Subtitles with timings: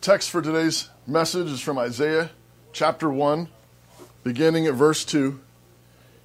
[0.00, 2.30] text for today's message is from Isaiah
[2.72, 3.48] chapter 1,
[4.24, 5.38] beginning at verse 2.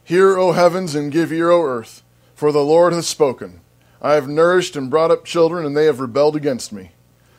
[0.02, 2.02] Hear, O heavens, and give ear, O earth,
[2.36, 3.60] for the Lord hath spoken.
[4.02, 6.92] I have nourished and brought up children, and they have rebelled against me.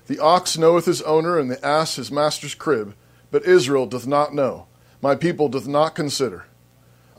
[0.08, 2.94] The ox knoweth his owner, and the ass his master's crib,
[3.30, 4.66] but Israel doth not know.
[5.00, 6.44] My people doth not consider.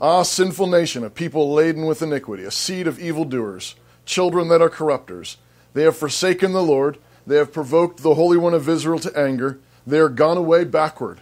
[0.00, 3.74] Ah, sinful nation, a people laden with iniquity, a seed of evildoers,
[4.04, 5.38] children that are corrupters.
[5.74, 6.98] They have forsaken the Lord
[7.28, 9.60] they have provoked the Holy One of Israel to anger.
[9.86, 11.20] They are gone away backward.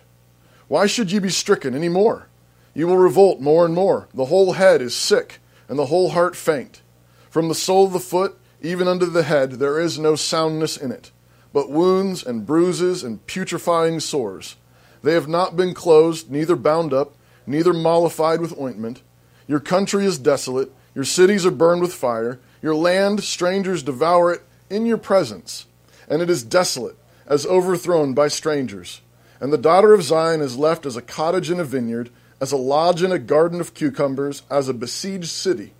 [0.68, 2.28] Why should ye be stricken any more?
[2.74, 4.06] You will revolt more and more.
[4.14, 6.80] The whole head is sick, and the whole heart faint.
[7.28, 10.92] From the sole of the foot even unto the head there is no soundness in
[10.92, 11.10] it,
[11.52, 14.54] but wounds and bruises and putrefying sores.
[15.02, 17.16] They have not been closed, neither bound up,
[17.48, 19.02] neither mollified with ointment.
[19.48, 24.42] Your country is desolate, your cities are burned with fire, your land strangers devour it
[24.70, 25.66] in your presence
[26.08, 26.96] and it is desolate,
[27.26, 29.00] as overthrown by strangers.
[29.40, 32.56] And the daughter of Zion is left as a cottage in a vineyard, as a
[32.56, 35.74] lodge in a garden of cucumbers, as a besieged city.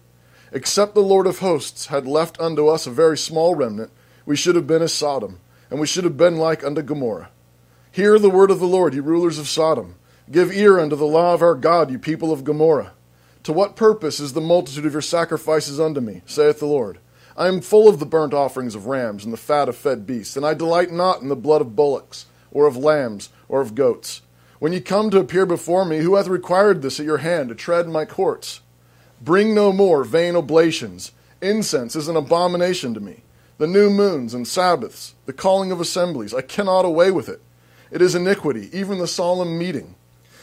[0.52, 3.90] Except the Lord of hosts had left unto us a very small remnant,
[4.24, 7.30] we should have been as Sodom, and we should have been like unto Gomorrah.
[7.92, 9.94] Hear the word of the Lord, ye rulers of Sodom.
[10.30, 12.92] Give ear unto the law of our God, ye people of Gomorrah.
[13.44, 16.98] To what purpose is the multitude of your sacrifices unto me, saith the Lord?
[17.38, 20.36] I am full of the burnt offerings of rams and the fat of fed beasts,
[20.36, 24.22] and I delight not in the blood of bullocks, or of lambs, or of goats.
[24.58, 27.54] When ye come to appear before me, who hath required this at your hand to
[27.54, 28.60] tread my courts?
[29.20, 31.12] Bring no more vain oblations.
[31.42, 33.22] Incense is an abomination to me.
[33.58, 37.42] The new moons and Sabbaths, the calling of assemblies, I cannot away with it.
[37.90, 39.94] It is iniquity, even the solemn meeting.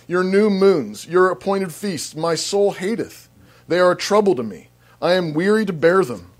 [0.07, 3.29] Your new moons, your appointed feasts, my soul hateth.
[3.67, 4.69] They are a trouble to me.
[5.01, 6.32] I am weary to bear them.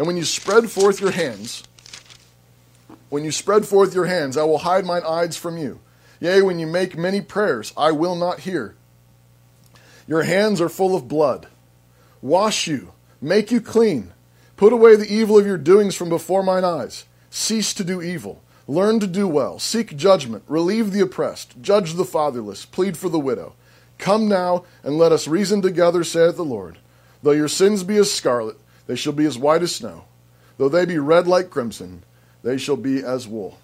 [0.00, 1.62] And when you spread forth your hands,
[3.10, 5.78] when you spread forth your hands, I will hide mine eyes from you.
[6.20, 8.76] Yea, when you make many prayers, I will not hear.
[10.08, 11.48] Your hands are full of blood.
[12.22, 14.14] Wash you, make you clean.
[14.56, 17.04] Put away the evil of your doings from before mine eyes.
[17.28, 18.40] Cease to do evil.
[18.66, 19.58] Learn to do well.
[19.58, 20.44] Seek judgment.
[20.48, 21.60] Relieve the oppressed.
[21.60, 22.64] Judge the fatherless.
[22.64, 23.52] Plead for the widow.
[23.98, 26.78] Come now, and let us reason together, saith the Lord.
[27.22, 28.56] Though your sins be as scarlet,
[28.90, 30.02] they shall be as white as snow.
[30.58, 32.02] Though they be red like crimson,
[32.42, 33.56] they shall be as wool.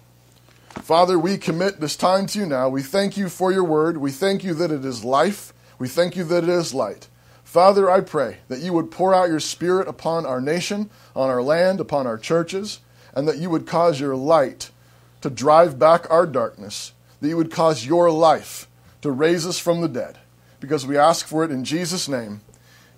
[0.69, 2.69] Father, we commit this time to you now.
[2.69, 3.97] We thank you for your word.
[3.97, 5.51] We thank you that it is life.
[5.79, 7.09] We thank you that it is light.
[7.43, 11.43] Father, I pray that you would pour out your spirit upon our nation, on our
[11.43, 12.79] land, upon our churches,
[13.13, 14.71] and that you would cause your light
[15.19, 18.69] to drive back our darkness, that you would cause your life
[19.01, 20.19] to raise us from the dead.
[20.61, 22.39] Because we ask for it in Jesus' name.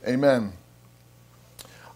[0.08, 0.54] Amen.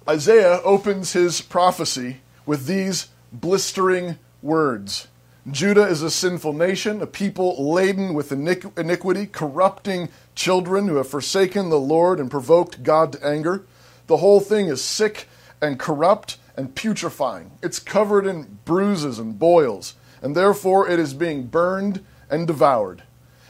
[0.08, 5.08] Isaiah opens his prophecy with these blistering words
[5.52, 11.70] Judah is a sinful nation, a people laden with iniquity, corrupting children who have forsaken
[11.70, 13.66] the Lord and provoked God to anger.
[14.08, 15.28] The whole thing is sick
[15.62, 17.52] and corrupt and putrefying.
[17.62, 23.04] It's covered in bruises and boils, and therefore it is being burned and devoured.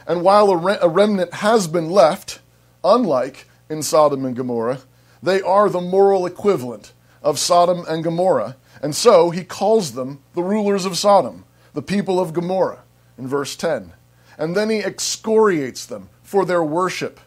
[0.04, 2.40] And while a remnant has been left,
[2.82, 4.80] unlike in Sodom and Gomorrah,
[5.24, 6.92] they are the moral equivalent
[7.22, 8.56] of Sodom and Gomorrah.
[8.82, 12.82] And so he calls them the rulers of Sodom, the people of Gomorrah,
[13.16, 13.94] in verse 10.
[14.36, 17.20] And then he excoriates them for their worship.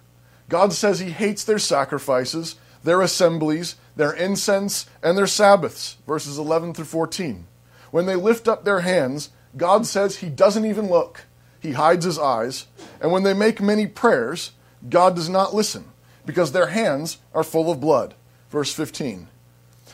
[0.47, 6.75] God says he hates their sacrifices, their assemblies, their incense, and their Sabbaths, verses 11
[6.75, 7.47] through 14.
[7.89, 11.25] When they lift up their hands, God says he doesn't even look.
[11.59, 12.67] He hides his eyes.
[13.01, 14.51] And when they make many prayers,
[14.87, 15.85] God does not listen
[16.27, 18.13] because their hands are full of blood.
[18.51, 19.29] Verse 15.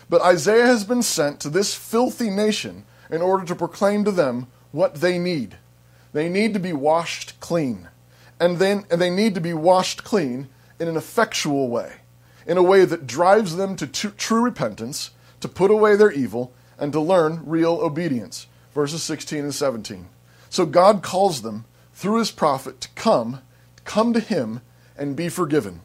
[0.09, 4.47] But Isaiah has been sent to this filthy nation in order to proclaim to them
[4.71, 5.57] what they need.
[6.11, 7.87] They need to be washed clean.
[8.39, 10.49] And then and they need to be washed clean
[10.79, 11.93] in an effectual way,
[12.45, 16.51] in a way that drives them to t- true repentance, to put away their evil,
[16.77, 18.47] and to learn real obedience.
[18.73, 20.09] Verses 16 and 17.
[20.49, 23.41] So God calls them through his prophet to come,
[23.85, 24.61] come to him,
[24.97, 25.81] and be forgiven.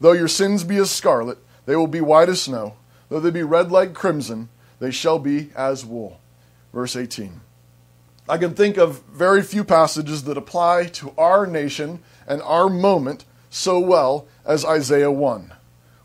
[0.00, 2.76] Though your sins be as scarlet, they will be white as snow.
[3.08, 4.48] Though they be red like crimson,
[4.78, 6.20] they shall be as wool.
[6.72, 7.40] Verse 18.
[8.28, 13.24] I can think of very few passages that apply to our nation and our moment
[13.50, 15.52] so well as Isaiah 1.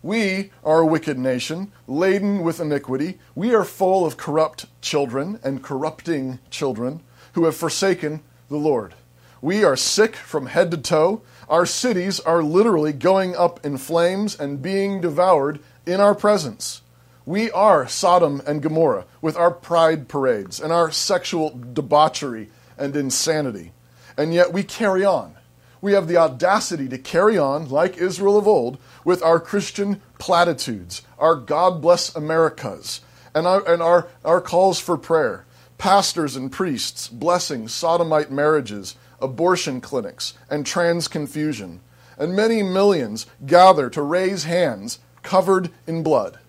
[0.03, 3.19] We are a wicked nation, laden with iniquity.
[3.35, 7.01] We are full of corrupt children and corrupting children
[7.33, 8.95] who have forsaken the Lord.
[9.41, 11.21] We are sick from head to toe.
[11.51, 16.81] Our cities are literally going up in flames and being devoured in our presence.
[17.25, 23.73] We are Sodom and Gomorrah with our pride parades and our sexual debauchery and insanity.
[24.15, 25.35] And yet we carry on.
[25.81, 31.01] We have the audacity to carry on, like Israel of old, with our Christian platitudes,
[31.19, 33.01] our God bless Americas,
[33.35, 35.45] and our, and our, our calls for prayer,
[35.77, 41.79] pastors and priests blessing sodomite marriages, abortion clinics, and trans confusion.
[42.17, 46.39] And many millions gather to raise hands covered in blood.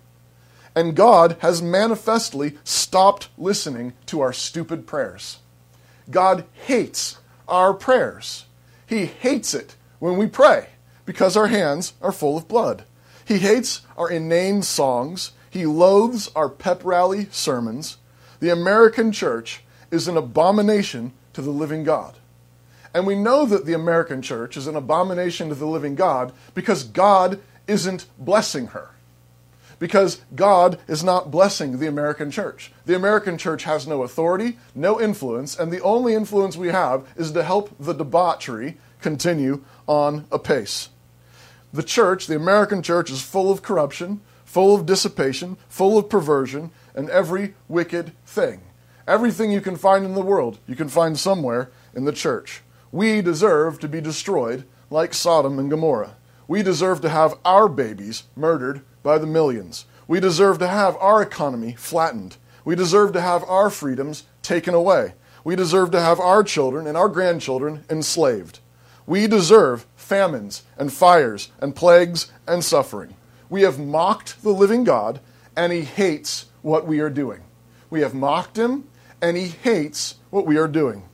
[0.75, 5.39] And God has manifestly stopped listening to our stupid prayers.
[6.11, 8.47] God hates our prayers.
[8.87, 10.69] He hates it when we pray
[11.05, 12.85] because our hands are full of blood.
[13.25, 15.33] He hates our inane songs.
[15.51, 17.99] He loathes our pep rally sermons.
[18.41, 22.17] The American church is an abomination to the living God.
[22.94, 26.85] And we know that the American church is an abomination to the living God because
[26.85, 28.91] God isn't blessing her.
[29.79, 32.73] Because God is not blessing the American church.
[32.87, 37.33] The American church has no authority, no influence, and the only influence we have is
[37.33, 40.91] to help the debauchery continue on apace.
[41.73, 46.71] The church, the American church, is full of corruption, full of dissipation, full of perversion,
[46.94, 48.61] and every wicked thing.
[49.09, 52.62] Everything you can find in the world, you can find somewhere in the church.
[52.93, 56.17] We deserve to be destroyed like Sodom and Gomorrah.
[56.47, 59.87] We deserve to have our babies murdered by the millions.
[60.06, 62.37] We deserve to have our economy flattened.
[62.67, 65.15] We deserve to have our freedoms taken away.
[65.43, 68.61] We deserve to have our children and our grandchildren enslaved.
[69.06, 73.15] We deserve famines and fires and plagues and suffering.
[73.49, 75.21] We have mocked the living God,
[75.56, 77.41] and he hates what we are doing.
[77.89, 78.87] We have mocked him,
[79.23, 81.05] and he hates what we are doing.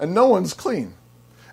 [0.00, 0.94] And no one's clean.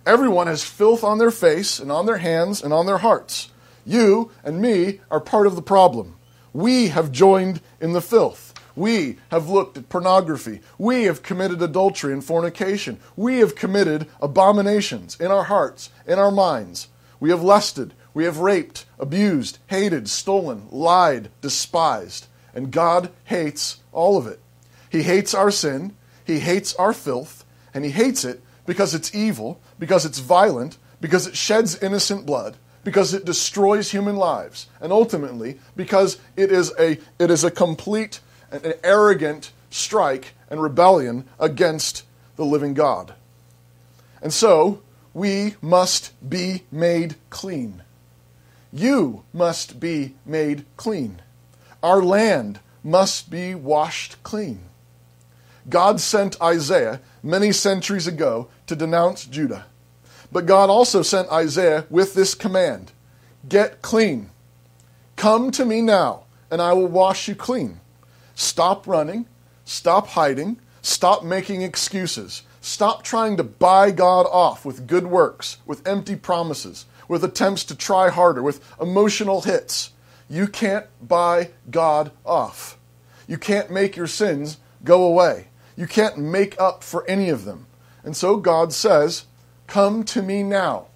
[0.06, 3.50] Everyone has filth on their face and on their hands and on their hearts.
[3.86, 6.16] You and me are part of the problem.
[6.54, 8.54] We have joined in the filth.
[8.76, 10.62] We have looked at pornography.
[10.78, 13.00] We have committed adultery and fornication.
[13.16, 16.90] We have committed abominations in our hearts, in our minds.
[17.20, 17.94] We have lusted.
[18.14, 22.28] We have raped, abused, hated, stolen, lied, despised.
[22.54, 24.40] And God hates all of it.
[24.90, 25.96] He hates our sin.
[26.24, 27.44] He hates our filth.
[27.74, 32.58] And He hates it because it's evil, because it's violent, because it sheds innocent blood,
[32.84, 38.20] because it destroys human lives, and ultimately because it is a, it is a complete
[38.52, 42.04] and an arrogant strike and rebellion against
[42.36, 43.14] the living God.
[44.22, 44.82] And so,
[45.14, 47.84] we must be made clean.
[48.72, 51.22] You must be made clean.
[51.82, 54.60] Our land must be washed clean.
[55.70, 59.66] God sent Isaiah many centuries ago to denounce Judah.
[60.32, 62.92] But God also sent Isaiah with this command
[63.48, 64.30] Get clean.
[65.16, 67.80] Come to me now, and I will wash you clean.
[68.34, 69.28] Stop running.
[69.66, 70.60] Stop hiding.
[70.82, 72.44] Stop making excuses.
[72.60, 77.76] Stop trying to buy God off with good works, with empty promises, with attempts to
[77.76, 79.92] try harder, with emotional hits.
[80.28, 82.78] You can't buy God off.
[83.28, 85.48] You can't make your sins go away.
[85.76, 87.68] You can't make up for any of them.
[88.04, 89.26] And so God says,
[89.68, 90.88] Come to me now.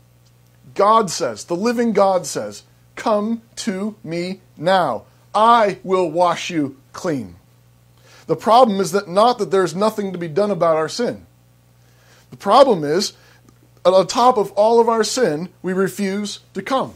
[0.75, 2.63] God says, the living God says,
[2.95, 5.03] Come to me now.
[5.33, 7.35] I will wash you clean.
[8.27, 11.25] The problem is that not that there's nothing to be done about our sin.
[12.29, 13.13] The problem is,
[13.83, 16.93] on top of all of our sin, we refuse to come.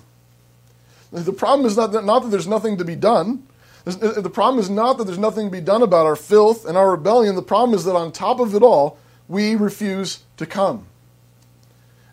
[1.11, 3.47] The problem is not that, not that there's nothing to be done.
[3.85, 6.91] The problem is not that there's nothing to be done about our filth and our
[6.91, 7.35] rebellion.
[7.35, 8.97] The problem is that on top of it all,
[9.27, 10.87] we refuse to come.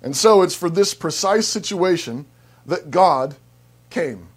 [0.03, 2.27] And so it's for this precise situation
[2.67, 3.37] that God
[3.89, 4.29] came.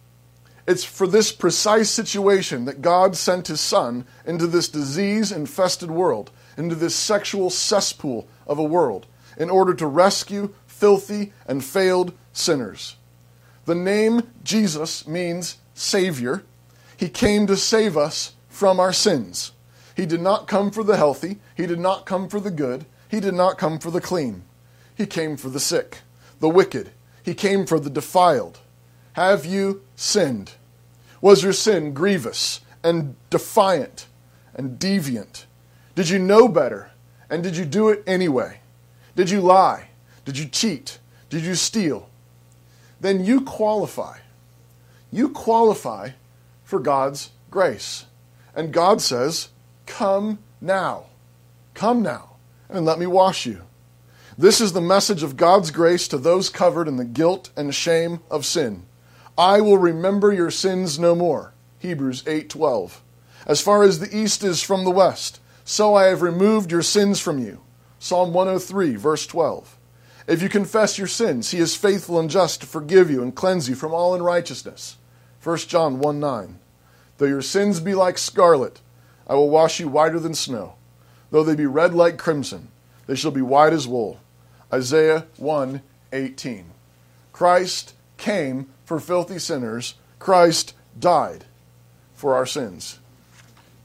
[0.68, 6.32] It's for this precise situation that God sent his son into this disease infested world,
[6.58, 9.06] into this sexual cesspool of a world,
[9.38, 12.96] in order to rescue filthy and failed sinners.
[13.66, 16.44] The name Jesus means Savior.
[16.98, 19.52] He came to save us from our sins.
[19.96, 23.20] He did not come for the healthy, He did not come for the good, He
[23.20, 24.44] did not come for the clean.
[24.96, 26.00] He came for the sick,
[26.40, 26.92] the wicked.
[27.24, 28.60] He came for the defiled.
[29.14, 30.54] Have you sinned?
[31.22, 34.08] Was your sin grievous and defiant
[34.54, 35.46] and deviant?
[35.96, 36.92] Did you know better
[37.30, 38.60] and did you do it anyway?
[39.16, 39.90] Did you lie?
[40.26, 41.00] Did you cheat?
[41.30, 42.10] Did you steal?
[43.00, 44.18] Then you qualify.
[45.12, 46.12] You qualify
[46.74, 48.08] for God's grace.
[48.56, 49.50] And God says,
[49.86, 51.06] Come now.
[51.76, 52.38] Come now
[52.68, 53.62] and let me wash you.
[54.40, 58.22] This is the message of God's grace to those covered in the guilt and shame
[58.32, 58.88] of sin.
[59.38, 61.54] I will remember your sins no more.
[61.78, 63.04] Hebrews 8:12.
[63.46, 67.20] As far as the east is from the west, so I have removed your sins
[67.20, 67.62] from you.
[68.00, 69.78] Psalm 103, verse 12.
[70.26, 73.70] If you confess your sins, he is faithful and just to forgive you and cleanse
[73.70, 74.98] you from all unrighteousness.
[75.44, 76.60] 1 John 1 9.
[77.18, 78.82] Though your sins be like scarlet,
[79.28, 80.76] I will wash you whiter than snow.
[81.32, 82.70] Though they be red like crimson,
[83.08, 84.20] they shall be white as wool.
[84.72, 86.66] Isaiah 1 18.
[87.32, 89.96] Christ came for filthy sinners.
[90.20, 91.46] Christ died
[92.14, 93.00] for our sins.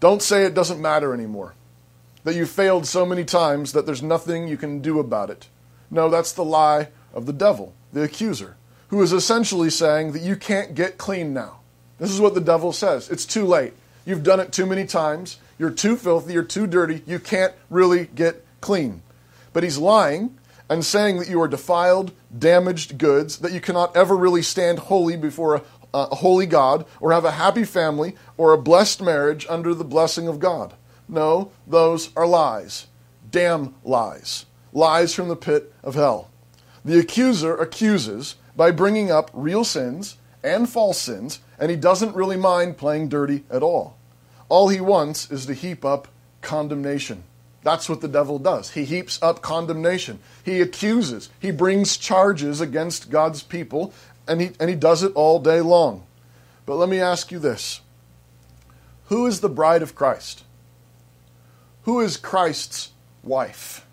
[0.01, 1.55] Don't say it doesn't matter anymore.
[2.25, 5.49] That you failed so many times that there's nothing you can do about it.
[5.91, 8.57] No, that's the lie of the devil, the accuser,
[8.89, 11.58] who is essentially saying that you can't get clean now.
[11.99, 13.11] This is what the devil says.
[13.11, 13.75] It's too late.
[14.05, 15.39] You've done it too many times.
[15.59, 16.33] You're too filthy.
[16.33, 17.03] You're too dirty.
[17.07, 19.03] You can't really get clean.
[19.53, 20.39] But he's lying
[20.71, 25.17] and saying that you are defiled, damaged goods, that you cannot ever really stand holy
[25.17, 25.63] before a,
[25.95, 30.29] a holy God, or have a happy family, or a blessed marriage under the blessing
[30.29, 30.75] of God.
[31.09, 32.87] No, those are lies.
[33.31, 34.45] Damn lies.
[34.73, 36.31] Lies from the pit of hell.
[36.85, 42.37] The accuser accuses by bringing up real sins and false sins, and he doesn't really
[42.37, 43.97] mind playing dirty at all.
[44.49, 46.09] All he wants is to heap up
[46.41, 47.25] condemnation.
[47.63, 48.71] That's what the devil does.
[48.71, 50.21] He heaps up condemnation.
[50.45, 51.29] He accuses.
[51.41, 53.93] He brings charges against God's people,
[54.27, 56.05] and he, and he does it all day long.
[56.65, 57.81] But let me ask you this
[59.07, 60.45] Who is the bride of Christ?
[61.83, 63.87] Who is Christ's wife?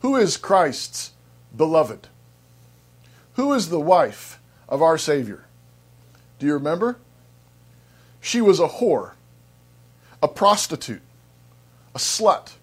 [0.00, 1.12] Who is Christ's
[1.56, 2.08] beloved?
[3.34, 5.44] Who is the wife of our Savior?
[6.40, 6.98] Do you remember?
[8.20, 9.12] She was a whore,
[10.20, 11.02] a prostitute,
[11.94, 12.54] a slut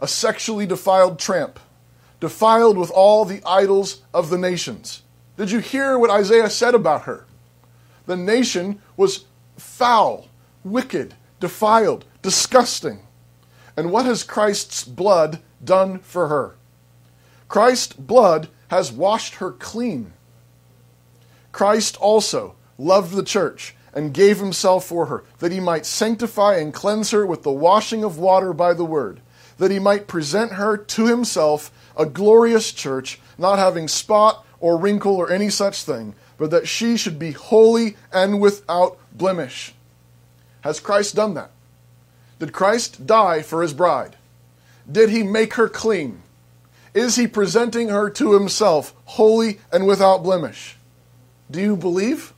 [0.00, 1.58] a sexually defiled tramp,
[2.20, 5.02] defiled with all the idols of the nations.
[5.36, 7.26] Did you hear what Isaiah said about her?
[8.06, 9.24] The nation was
[9.56, 10.28] foul,
[10.64, 13.00] wicked, defiled, disgusting.
[13.76, 16.56] And what has Christ's blood done for her?
[17.48, 20.12] Christ's blood has washed her clean.
[21.52, 26.74] Christ also loved the church and gave himself for her, that he might sanctify and
[26.74, 29.20] cleanse her with the washing of water by the word
[29.58, 35.16] that he might present her to himself a glorious church, not having spot or wrinkle
[35.16, 39.74] or any such thing, but that she should be holy and without blemish.
[40.60, 41.50] Has Christ done that?
[42.38, 44.16] Did Christ die for his bride?
[44.90, 46.22] Did he make her clean?
[46.92, 50.76] Is he presenting her to himself holy and without blemish?
[51.50, 52.34] Do you believe?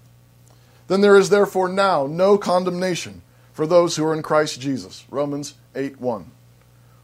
[0.89, 5.05] Then there is therefore now no condemnation for those who are in Christ Jesus.
[5.11, 6.31] Romans 8 1.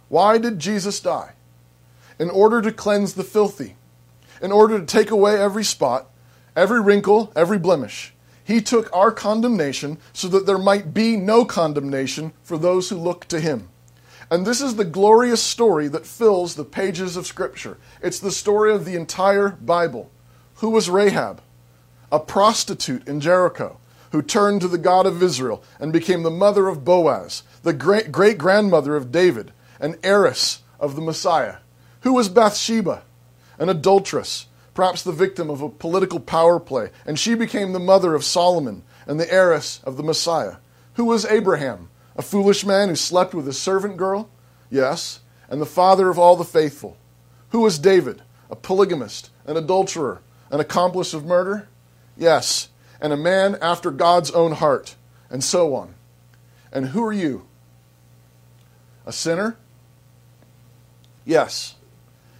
[0.09, 1.33] Why did Jesus die?
[2.19, 3.77] In order to cleanse the filthy,
[4.43, 6.11] in order to take away every spot,
[6.57, 8.13] every wrinkle, every blemish.
[8.45, 13.27] He took our condemnation so that there might be no condemnation for those who look
[13.29, 13.69] to Him.
[14.31, 17.79] And this is the glorious story that fills the pages of Scripture.
[18.03, 20.11] It's the story of the entire Bible.
[20.57, 21.41] Who was Rahab?
[22.15, 23.79] A prostitute in Jericho
[24.13, 28.13] who turned to the God of Israel and became the mother of Boaz, the great
[28.13, 31.57] great grandmother of David, an heiress of the Messiah.
[32.03, 33.03] Who was Bathsheba?
[33.59, 38.15] An adulteress, perhaps the victim of a political power play, and she became the mother
[38.15, 40.59] of Solomon and the heiress of the Messiah.
[40.93, 41.89] Who was Abraham?
[42.15, 44.29] A foolish man who slept with a servant girl?
[44.71, 45.19] Yes,
[45.49, 46.97] and the father of all the faithful.
[47.49, 48.23] Who was David?
[48.53, 50.21] A polygamist, an adulterer,
[50.53, 51.67] an accomplice of murder?
[52.17, 52.69] Yes,
[53.01, 54.97] and a man after God's own heart,
[55.31, 55.95] and so on.
[56.73, 57.47] And who are you?
[59.07, 59.57] A sinner?
[61.25, 61.75] Yes.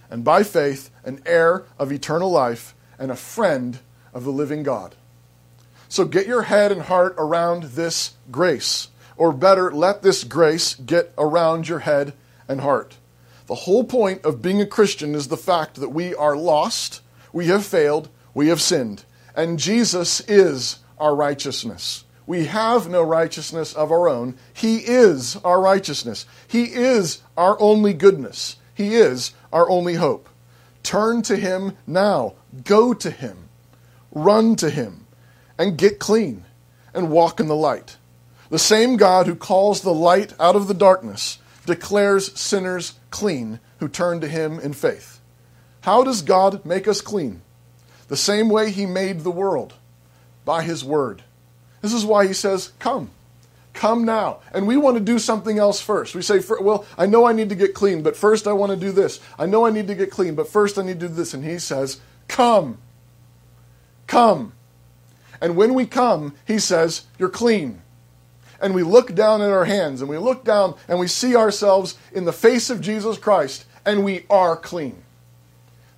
[0.09, 3.79] And by faith, an heir of eternal life and a friend
[4.13, 4.95] of the living God.
[5.89, 8.89] So get your head and heart around this grace.
[9.17, 12.13] Or better, let this grace get around your head
[12.47, 12.97] and heart.
[13.47, 17.01] The whole point of being a Christian is the fact that we are lost,
[17.31, 19.04] we have failed, we have sinned,
[19.35, 22.05] and Jesus is our righteousness.
[22.27, 24.35] We have no righteousness of our own.
[24.53, 26.25] He is our righteousness.
[26.47, 28.55] He is our only goodness.
[28.73, 30.27] He is our only hope.
[30.81, 32.33] Turn to Him now.
[32.63, 33.49] Go to Him.
[34.11, 35.05] Run to Him.
[35.57, 36.45] And get clean
[36.93, 37.97] and walk in the light.
[38.49, 43.87] The same God who calls the light out of the darkness declares sinners clean who
[43.87, 45.19] turn to Him in faith.
[45.81, 47.41] How does God make us clean?
[48.07, 49.73] The same way He made the world
[50.43, 51.23] by His Word.
[51.81, 53.11] This is why He says, Come.
[53.73, 54.39] Come now.
[54.53, 56.15] And we want to do something else first.
[56.15, 58.77] We say, Well, I know I need to get clean, but first I want to
[58.77, 59.19] do this.
[59.37, 61.33] I know I need to get clean, but first I need to do this.
[61.33, 62.77] And he says, Come.
[64.07, 64.53] Come.
[65.41, 67.81] And when we come, he says, You're clean.
[68.61, 71.97] And we look down at our hands and we look down and we see ourselves
[72.13, 75.03] in the face of Jesus Christ and we are clean.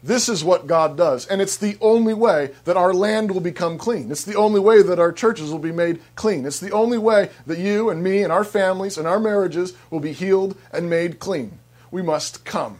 [0.03, 1.25] This is what God does.
[1.25, 4.11] And it's the only way that our land will become clean.
[4.11, 6.45] It's the only way that our churches will be made clean.
[6.45, 9.99] It's the only way that you and me and our families and our marriages will
[9.99, 11.59] be healed and made clean.
[11.89, 12.79] We must come.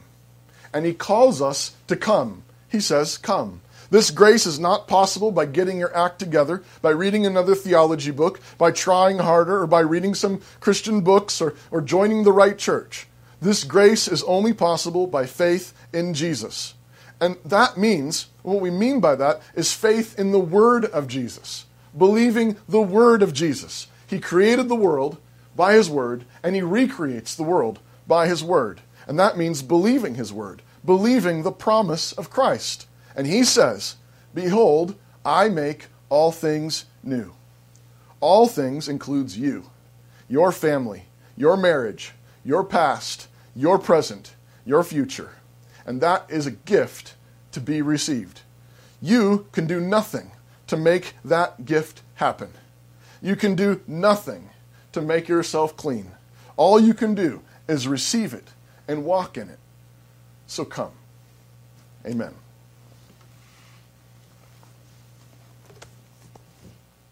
[0.72, 2.44] And He calls us to come.
[2.68, 3.62] He says, Come.
[3.90, 8.38] This grace is not possible by getting your act together, by reading another theology book,
[8.58, 13.06] by trying harder, or by reading some Christian books, or, or joining the right church.
[13.40, 16.74] This grace is only possible by faith in Jesus.
[17.20, 21.66] And that means, what we mean by that is faith in the Word of Jesus,
[21.96, 23.88] believing the Word of Jesus.
[24.06, 25.18] He created the world
[25.56, 28.80] by His Word, and He recreates the world by His Word.
[29.06, 32.86] And that means believing His Word, believing the promise of Christ.
[33.16, 33.96] And He says,
[34.32, 34.94] Behold,
[35.24, 37.34] I make all things new.
[38.20, 39.70] All things includes you,
[40.28, 41.04] your family,
[41.36, 42.12] your marriage,
[42.44, 44.34] your past, your present,
[44.64, 45.32] your future
[45.88, 47.14] and that is a gift
[47.50, 48.42] to be received.
[49.00, 50.32] You can do nothing
[50.66, 52.50] to make that gift happen.
[53.22, 54.50] You can do nothing
[54.92, 56.10] to make yourself clean.
[56.58, 58.48] All you can do is receive it
[58.86, 59.58] and walk in it.
[60.46, 60.92] So come.
[62.04, 62.34] Amen.